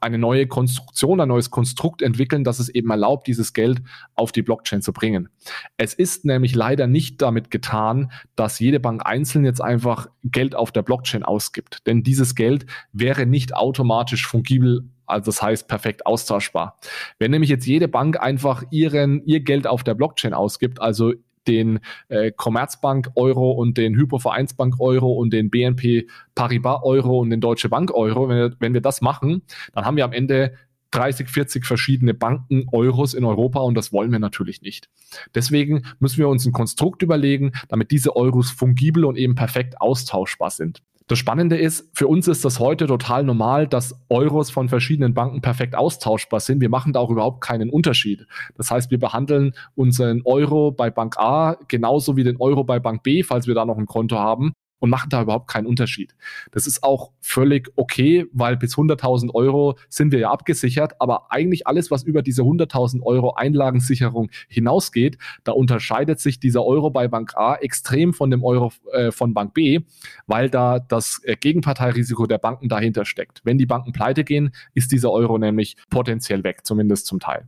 eine 0.01 0.17
neue 0.17 0.47
Konstruktion, 0.47 1.19
ein 1.19 1.29
neues 1.29 1.49
Konstrukt 1.49 2.01
entwickeln, 2.01 2.43
das 2.43 2.59
es 2.59 2.69
eben 2.69 2.89
erlaubt, 2.89 3.27
dieses 3.27 3.53
Geld 3.53 3.81
auf 4.15 4.31
die 4.31 4.41
Blockchain 4.41 4.81
zu 4.81 4.93
bringen. 4.93 5.29
Es 5.77 5.93
ist 5.93 6.25
nämlich 6.25 6.53
leider 6.53 6.87
nicht 6.87 7.21
damit 7.21 7.49
getan, 7.49 8.11
dass 8.35 8.59
jede 8.59 8.79
Bank 8.79 9.01
einzeln 9.05 9.45
jetzt 9.45 9.61
einfach 9.61 10.07
Geld 10.23 10.55
auf 10.55 10.71
der 10.71 10.83
Blockchain 10.83 11.23
ausgibt. 11.23 11.87
Denn 11.87 12.03
dieses 12.03 12.35
Geld 12.35 12.65
wäre 12.91 13.25
nicht 13.25 13.55
automatisch 13.55 14.27
fungibel 14.27 14.83
also 15.09 15.25
das 15.25 15.41
heißt 15.41 15.67
perfekt 15.67 16.05
austauschbar. 16.05 16.79
Wenn 17.17 17.31
nämlich 17.31 17.49
jetzt 17.49 17.65
jede 17.65 17.87
Bank 17.87 18.19
einfach 18.19 18.63
ihren, 18.69 19.25
ihr 19.25 19.39
Geld 19.39 19.65
auf 19.65 19.83
der 19.83 19.95
Blockchain 19.95 20.35
ausgibt, 20.35 20.79
also 20.79 21.13
den 21.47 21.79
äh, 22.07 22.31
Commerzbank 22.31 23.11
Euro 23.15 23.51
und 23.51 23.77
den 23.77 23.95
Hypovereinsbank 23.95 24.79
Euro 24.79 25.13
und 25.13 25.31
den 25.31 25.49
BNP 25.49 26.07
Paribas 26.35 26.81
Euro 26.83 27.19
und 27.19 27.29
den 27.29 27.41
Deutsche 27.41 27.69
Bank 27.69 27.91
Euro, 27.93 28.29
wenn 28.29 28.37
wir, 28.37 28.55
wenn 28.59 28.73
wir 28.73 28.81
das 28.81 29.01
machen, 29.01 29.43
dann 29.73 29.85
haben 29.85 29.97
wir 29.97 30.05
am 30.05 30.13
Ende 30.13 30.53
30, 30.91 31.29
40 31.29 31.65
verschiedene 31.65 32.13
Banken 32.13 32.65
Euros 32.71 33.13
in 33.13 33.23
Europa 33.23 33.59
und 33.59 33.75
das 33.75 33.93
wollen 33.93 34.11
wir 34.11 34.19
natürlich 34.19 34.61
nicht. 34.61 34.89
Deswegen 35.35 35.83
müssen 35.99 36.17
wir 36.17 36.27
uns 36.27 36.45
ein 36.45 36.51
Konstrukt 36.51 37.03
überlegen, 37.03 37.51
damit 37.67 37.91
diese 37.91 38.15
Euros 38.15 38.51
fungibel 38.51 39.05
und 39.05 39.15
eben 39.15 39.35
perfekt 39.35 39.79
austauschbar 39.81 40.49
sind. 40.49 40.81
Das 41.09 41.17
Spannende 41.17 41.57
ist, 41.57 41.89
für 41.97 42.05
uns 42.05 42.27
ist 42.27 42.45
das 42.45 42.59
heute 42.59 42.85
total 42.85 43.23
normal, 43.23 43.67
dass 43.67 43.99
Euros 44.09 44.51
von 44.51 44.69
verschiedenen 44.69 45.15
Banken 45.15 45.41
perfekt 45.41 45.73
austauschbar 45.73 46.39
sind. 46.39 46.61
Wir 46.61 46.69
machen 46.69 46.93
da 46.93 46.99
auch 46.99 47.09
überhaupt 47.09 47.41
keinen 47.41 47.71
Unterschied. 47.71 48.27
Das 48.57 48.69
heißt, 48.69 48.91
wir 48.91 48.99
behandeln 48.99 49.53
unseren 49.73 50.21
Euro 50.23 50.71
bei 50.71 50.91
Bank 50.91 51.17
A 51.17 51.57
genauso 51.67 52.15
wie 52.15 52.23
den 52.23 52.37
Euro 52.37 52.63
bei 52.63 52.79
Bank 52.79 53.01
B, 53.01 53.23
falls 53.23 53.47
wir 53.47 53.55
da 53.55 53.65
noch 53.65 53.79
ein 53.79 53.87
Konto 53.87 54.19
haben 54.19 54.53
und 54.79 54.89
machen 54.89 55.09
da 55.09 55.21
überhaupt 55.21 55.49
keinen 55.49 55.67
Unterschied. 55.67 56.15
Das 56.51 56.67
ist 56.67 56.83
auch 56.83 57.11
völlig 57.21 57.71
okay, 57.75 58.25
weil 58.31 58.57
bis 58.57 58.75
100.000 58.75 59.33
Euro 59.33 59.77
sind 59.89 60.11
wir 60.11 60.19
ja 60.19 60.31
abgesichert, 60.31 60.93
aber 60.99 61.31
eigentlich 61.31 61.67
alles, 61.67 61.91
was 61.91 62.03
über 62.03 62.21
diese 62.21 62.41
100.000 62.41 63.03
Euro 63.03 63.33
Einlagensicherung 63.33 64.29
hinausgeht, 64.47 65.17
da 65.43 65.51
unterscheidet 65.51 66.19
sich 66.19 66.39
dieser 66.39 66.65
Euro 66.65 66.89
bei 66.89 67.07
Bank 67.07 67.35
A 67.35 67.55
extrem 67.55 68.13
von 68.13 68.31
dem 68.31 68.43
Euro 68.43 68.71
äh, 68.91 69.11
von 69.11 69.33
Bank 69.33 69.53
B, 69.53 69.81
weil 70.27 70.49
da 70.49 70.79
das 70.79 71.21
äh, 71.23 71.35
Gegenparteirisiko 71.35 72.25
der 72.25 72.37
Banken 72.37 72.69
dahinter 72.69 73.05
steckt. 73.05 73.41
Wenn 73.43 73.57
die 73.57 73.65
Banken 73.65 73.91
pleite 73.91 74.23
gehen, 74.23 74.51
ist 74.73 74.91
dieser 74.91 75.11
Euro 75.11 75.37
nämlich 75.37 75.75
potenziell 75.89 76.43
weg, 76.43 76.65
zumindest 76.65 77.05
zum 77.05 77.19
Teil. 77.19 77.47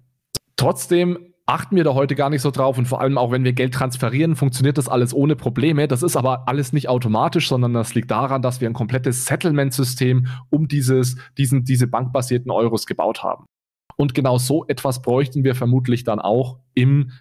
Trotzdem 0.58 1.31
achten 1.46 1.76
wir 1.76 1.84
da 1.84 1.94
heute 1.94 2.16
gar 2.16 2.30
nicht 2.30 2.42
so 2.42 2.52
drauf 2.52 2.78
und 2.78 2.88
vor 2.88 3.02
allem 3.02 3.18
auch 3.18 3.32
wenn 3.32 3.44
wir 3.44 3.54
Geld 3.54 3.74
transferieren, 3.74 4.36
funktioniert 4.36 4.78
das 4.78 4.88
alles 4.88 5.14
ohne 5.14 5.36
Probleme. 5.36 5.88
Das 5.88 6.04
ist 6.04 6.16
aber 6.16 6.48
alles 6.48 6.74
nicht 6.74 6.88
automatisch, 6.88 7.48
sondern 7.50 7.74
das 7.74 7.96
liegt 7.96 8.12
daran, 8.12 8.42
dass 8.42 8.62
wir 8.62 8.70
ein 8.70 8.74
komplettes 8.74 9.26
Settlement-System 9.26 10.28
um 10.50 10.68
dieses, 10.68 11.18
diesen, 11.38 11.64
diese 11.64 11.88
bankbasierten 11.88 12.52
Euros 12.52 12.86
gebaut 12.86 13.24
haben. 13.24 13.46
Und 13.98 14.14
genau 14.14 14.38
so 14.38 14.66
etwas 14.68 15.02
bräuchten 15.02 15.44
wir 15.44 15.56
vermutlich 15.56 16.04
dann 16.04 16.20
auch 16.20 16.60
im 16.74 17.12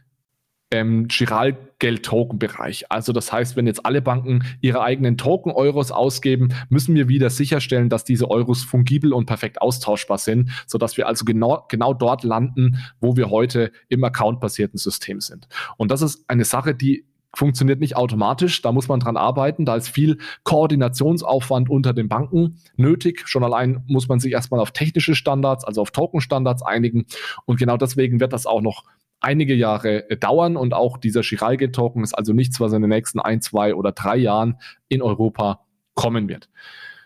ähm, 0.71 1.09
Giralgeld-Token-Bereich. 1.09 2.91
Also 2.91 3.13
das 3.13 3.33
heißt, 3.33 3.57
wenn 3.57 3.67
jetzt 3.67 3.85
alle 3.85 4.03
Banken 4.03 4.45
ihre 4.61 4.83
eigenen 4.83 5.17
Token-Euros 5.17 5.91
ausgeben, 5.91 6.55
müssen 6.69 6.95
wir 6.95 7.09
wieder 7.09 7.31
sicherstellen, 7.31 7.89
dass 7.89 8.05
diese 8.05 8.31
Euros 8.31 8.63
fungibel 8.63 9.13
und 9.13 9.27
perfekt 9.27 9.61
austauschbar 9.61 10.19
sind, 10.19 10.51
sodass 10.67 10.97
wir 10.97 11.09
also 11.09 11.25
genau, 11.25 11.67
genau 11.69 11.95
dort 11.95 12.23
landen, 12.23 12.79
wo 13.01 13.17
wir 13.17 13.31
heute 13.31 13.73
im 13.89 14.05
accountbasierten 14.05 14.79
System 14.79 15.21
sind. 15.21 15.49
Und 15.77 15.91
das 15.91 16.03
ist 16.03 16.25
eine 16.29 16.45
Sache, 16.45 16.75
die 16.75 17.07
funktioniert 17.35 17.81
nicht 17.81 17.97
automatisch, 17.97 18.61
da 18.61 18.73
muss 18.73 18.89
man 18.89 19.01
dran 19.01 19.17
arbeiten, 19.17 19.65
da 19.65 19.77
ist 19.77 19.89
viel 19.89 20.19
Koordinationsaufwand 20.43 21.71
unter 21.71 21.93
den 21.93 22.09
Banken 22.09 22.59
nötig. 22.77 23.23
Schon 23.29 23.45
allein 23.45 23.85
muss 23.87 24.09
man 24.09 24.19
sich 24.19 24.33
erstmal 24.33 24.61
auf 24.61 24.73
technische 24.73 25.15
Standards, 25.15 25.65
also 25.65 25.81
auf 25.81 25.93
Token-Standards 25.93 26.63
einigen. 26.63 27.07
Und 27.45 27.59
genau 27.59 27.77
deswegen 27.77 28.19
wird 28.19 28.33
das 28.33 28.47
auch 28.47 28.61
noch 28.61 28.85
einige 29.21 29.55
Jahre 29.55 30.11
äh, 30.11 30.17
dauern 30.17 30.57
und 30.57 30.75
auch 30.75 30.99
dieser 30.99 31.23
Chiralgeld-Token 31.23 32.03
ist 32.03 32.15
also 32.15 32.33
nichts, 32.33 32.61
was 32.61 32.73
in 32.73 32.83
den 32.83 32.89
nächsten 32.89 33.21
ein, 33.21 33.41
zwei 33.41 33.75
oder 33.75 33.93
drei 33.93 34.17
Jahren 34.17 34.57
in 34.89 35.03
Europa 35.03 35.67
kommen 35.95 36.29
wird. 36.29 36.49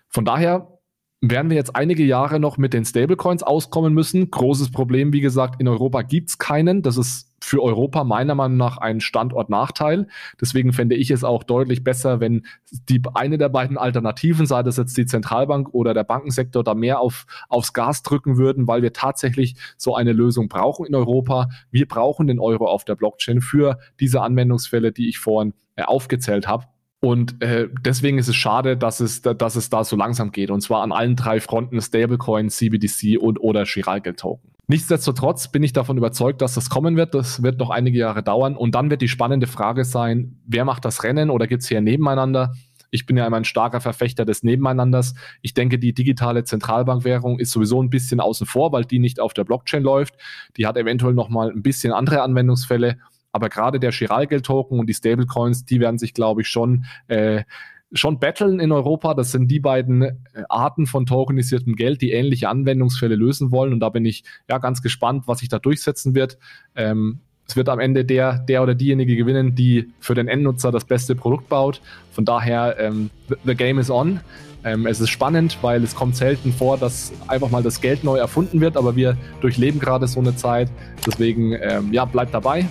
Von 0.08 0.24
daher 0.24 0.78
werden 1.20 1.50
wir 1.50 1.56
jetzt 1.56 1.74
einige 1.74 2.04
Jahre 2.04 2.38
noch 2.38 2.58
mit 2.58 2.74
den 2.74 2.84
Stablecoins 2.84 3.42
auskommen 3.42 3.94
müssen. 3.94 4.30
Großes 4.30 4.70
Problem, 4.70 5.12
wie 5.12 5.20
gesagt, 5.20 5.60
in 5.60 5.68
Europa 5.68 6.02
gibt 6.02 6.30
es 6.30 6.38
keinen. 6.38 6.82
Das 6.82 6.96
ist 6.96 7.33
für 7.44 7.62
Europa 7.62 8.04
meiner 8.04 8.34
Meinung 8.34 8.56
nach 8.56 8.78
ein 8.78 9.00
Standortnachteil. 9.00 10.08
Deswegen 10.40 10.72
fände 10.72 10.94
ich 10.94 11.10
es 11.10 11.24
auch 11.24 11.44
deutlich 11.44 11.84
besser, 11.84 12.18
wenn 12.18 12.46
die 12.88 13.02
eine 13.14 13.38
der 13.38 13.50
beiden 13.50 13.76
Alternativen, 13.76 14.46
sei 14.46 14.62
das 14.62 14.78
jetzt 14.78 14.96
die 14.96 15.06
Zentralbank 15.06 15.68
oder 15.72 15.92
der 15.94 16.04
Bankensektor, 16.04 16.64
da 16.64 16.74
mehr 16.74 17.00
auf, 17.00 17.26
aufs 17.48 17.72
Gas 17.72 18.02
drücken 18.02 18.38
würden, 18.38 18.66
weil 18.66 18.82
wir 18.82 18.92
tatsächlich 18.92 19.56
so 19.76 19.94
eine 19.94 20.12
Lösung 20.12 20.48
brauchen 20.48 20.86
in 20.86 20.94
Europa. 20.94 21.48
Wir 21.70 21.86
brauchen 21.86 22.26
den 22.26 22.40
Euro 22.40 22.66
auf 22.66 22.84
der 22.84 22.94
Blockchain 22.94 23.42
für 23.42 23.78
diese 24.00 24.22
Anwendungsfälle, 24.22 24.92
die 24.92 25.08
ich 25.08 25.18
vorhin 25.18 25.52
äh, 25.76 25.82
aufgezählt 25.82 26.48
habe. 26.48 26.64
Und 27.00 27.42
äh, 27.42 27.68
deswegen 27.84 28.16
ist 28.16 28.28
es 28.28 28.36
schade, 28.36 28.78
dass 28.78 29.00
es, 29.00 29.20
dass 29.20 29.56
es 29.56 29.68
da 29.68 29.84
so 29.84 29.96
langsam 29.96 30.32
geht. 30.32 30.50
Und 30.50 30.62
zwar 30.62 30.82
an 30.82 30.92
allen 30.92 31.16
drei 31.16 31.40
Fronten 31.40 31.82
Stablecoin, 31.82 32.48
CBDC 32.48 33.18
und 33.20 33.38
oder 33.38 33.66
Chiralgeld-Token. 33.66 34.53
Nichtsdestotrotz 34.66 35.48
bin 35.48 35.62
ich 35.62 35.72
davon 35.72 35.98
überzeugt, 35.98 36.40
dass 36.40 36.54
das 36.54 36.70
kommen 36.70 36.96
wird. 36.96 37.14
Das 37.14 37.42
wird 37.42 37.58
noch 37.58 37.70
einige 37.70 37.98
Jahre 37.98 38.22
dauern. 38.22 38.56
Und 38.56 38.74
dann 38.74 38.90
wird 38.90 39.02
die 39.02 39.08
spannende 39.08 39.46
Frage 39.46 39.84
sein, 39.84 40.38
wer 40.46 40.64
macht 40.64 40.84
das 40.84 41.02
Rennen 41.02 41.30
oder 41.30 41.46
gibt 41.46 41.62
es 41.62 41.68
hier 41.68 41.80
Nebeneinander? 41.80 42.52
Ich 42.90 43.06
bin 43.06 43.16
ja 43.16 43.26
immer 43.26 43.36
ein 43.36 43.44
starker 43.44 43.80
Verfechter 43.80 44.24
des 44.24 44.44
Nebeneinanders. 44.44 45.14
Ich 45.42 45.52
denke, 45.52 45.78
die 45.80 45.92
digitale 45.92 46.44
Zentralbankwährung 46.44 47.40
ist 47.40 47.50
sowieso 47.50 47.82
ein 47.82 47.90
bisschen 47.90 48.20
außen 48.20 48.46
vor, 48.46 48.72
weil 48.72 48.84
die 48.84 49.00
nicht 49.00 49.18
auf 49.18 49.34
der 49.34 49.42
Blockchain 49.42 49.82
läuft. 49.82 50.14
Die 50.56 50.66
hat 50.66 50.76
eventuell 50.76 51.12
nochmal 51.12 51.50
ein 51.50 51.62
bisschen 51.62 51.92
andere 51.92 52.22
Anwendungsfälle. 52.22 52.98
Aber 53.32 53.48
gerade 53.48 53.80
der 53.80 53.90
Chiralgeld-Token 53.90 54.78
und 54.78 54.86
die 54.86 54.94
Stablecoins, 54.94 55.64
die 55.64 55.80
werden 55.80 55.98
sich, 55.98 56.14
glaube 56.14 56.42
ich, 56.42 56.48
schon 56.48 56.84
äh, 57.08 57.42
schon 57.94 58.18
battlen 58.18 58.60
in 58.60 58.72
Europa. 58.72 59.14
Das 59.14 59.32
sind 59.32 59.48
die 59.48 59.60
beiden 59.60 60.02
äh, 60.02 60.12
Arten 60.48 60.86
von 60.86 61.06
tokenisiertem 61.06 61.76
Geld, 61.76 62.02
die 62.02 62.12
ähnliche 62.12 62.48
Anwendungsfälle 62.48 63.14
lösen 63.14 63.50
wollen. 63.50 63.72
Und 63.72 63.80
da 63.80 63.88
bin 63.88 64.04
ich 64.04 64.24
ja 64.48 64.58
ganz 64.58 64.82
gespannt, 64.82 65.24
was 65.26 65.38
sich 65.38 65.48
da 65.48 65.58
durchsetzen 65.58 66.14
wird. 66.14 66.38
Ähm, 66.74 67.20
es 67.46 67.56
wird 67.56 67.68
am 67.68 67.78
Ende 67.78 68.04
der, 68.04 68.38
der 68.38 68.62
oder 68.62 68.74
diejenige 68.74 69.16
gewinnen, 69.16 69.54
die 69.54 69.90
für 70.00 70.14
den 70.14 70.28
Endnutzer 70.28 70.72
das 70.72 70.84
beste 70.84 71.14
Produkt 71.14 71.48
baut. 71.48 71.80
Von 72.10 72.24
daher, 72.24 72.76
ähm, 72.78 73.10
the 73.44 73.54
game 73.54 73.78
is 73.78 73.90
on. 73.90 74.20
Ähm, 74.64 74.86
es 74.86 74.98
ist 74.98 75.10
spannend, 75.10 75.58
weil 75.60 75.84
es 75.84 75.94
kommt 75.94 76.16
selten 76.16 76.52
vor, 76.52 76.78
dass 76.78 77.12
einfach 77.28 77.50
mal 77.50 77.62
das 77.62 77.82
Geld 77.82 78.02
neu 78.02 78.16
erfunden 78.16 78.62
wird, 78.62 78.78
aber 78.78 78.96
wir 78.96 79.16
durchleben 79.42 79.78
gerade 79.78 80.08
so 80.08 80.20
eine 80.20 80.36
Zeit. 80.36 80.70
Deswegen, 81.06 81.52
ähm, 81.52 81.92
ja, 81.92 82.06
bleibt 82.06 82.32
dabei, 82.32 82.66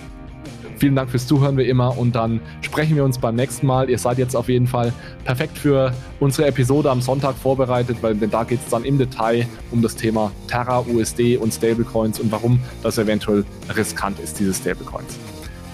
Vielen 0.78 0.96
Dank 0.96 1.10
fürs 1.10 1.26
Zuhören 1.26 1.56
wie 1.56 1.68
immer 1.68 1.96
und 1.96 2.14
dann 2.14 2.40
sprechen 2.60 2.96
wir 2.96 3.04
uns 3.04 3.18
beim 3.18 3.36
nächsten 3.36 3.66
Mal. 3.66 3.88
Ihr 3.88 3.98
seid 3.98 4.18
jetzt 4.18 4.34
auf 4.34 4.48
jeden 4.48 4.66
Fall 4.66 4.92
perfekt 5.24 5.56
für 5.56 5.92
unsere 6.20 6.48
Episode 6.48 6.90
am 6.90 7.00
Sonntag 7.00 7.36
vorbereitet, 7.36 7.98
weil 8.00 8.14
denn 8.14 8.30
da 8.30 8.44
geht 8.44 8.60
es 8.64 8.70
dann 8.70 8.84
im 8.84 8.98
Detail 8.98 9.46
um 9.70 9.82
das 9.82 9.94
Thema 9.94 10.32
Terra, 10.48 10.80
USD 10.80 11.36
und 11.36 11.52
Stablecoins 11.52 12.20
und 12.20 12.32
warum 12.32 12.60
das 12.82 12.98
eventuell 12.98 13.44
riskant 13.74 14.18
ist, 14.18 14.38
diese 14.40 14.52
Stablecoins. 14.52 15.18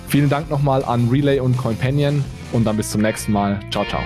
Vielen 0.09 0.29
Dank 0.29 0.51
nochmal 0.51 0.85
an 0.85 1.09
Relay 1.09 1.41
und 1.41 1.57
Companion 1.57 2.25
und 2.53 2.65
dann 2.65 2.77
bis 2.77 2.91
zum 2.91 3.01
nächsten 3.01 3.33
Mal. 3.33 3.61
Ciao, 3.71 3.85
ciao. 3.85 4.03